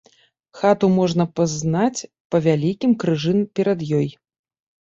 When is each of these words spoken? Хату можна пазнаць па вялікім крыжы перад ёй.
Хату 0.59 0.87
можна 0.99 1.27
пазнаць 1.39 2.07
па 2.31 2.37
вялікім 2.47 2.91
крыжы 3.05 3.35
перад 3.61 3.79
ёй. 4.01 4.07